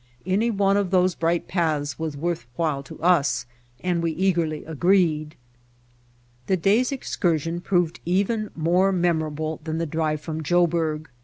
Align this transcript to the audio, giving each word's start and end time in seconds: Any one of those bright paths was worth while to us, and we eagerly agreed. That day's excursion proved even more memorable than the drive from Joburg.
Any 0.25 0.49
one 0.49 0.77
of 0.77 0.89
those 0.89 1.13
bright 1.13 1.47
paths 1.47 1.99
was 1.99 2.17
worth 2.17 2.47
while 2.55 2.81
to 2.81 2.99
us, 3.03 3.45
and 3.81 4.01
we 4.01 4.13
eagerly 4.13 4.65
agreed. 4.65 5.35
That 6.47 6.63
day's 6.63 6.91
excursion 6.91 7.61
proved 7.61 7.99
even 8.03 8.49
more 8.55 8.91
memorable 8.91 9.59
than 9.63 9.77
the 9.77 9.85
drive 9.85 10.19
from 10.19 10.41
Joburg. 10.41 11.05